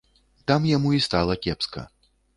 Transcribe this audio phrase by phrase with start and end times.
[0.51, 1.85] Там яму і стала кепска.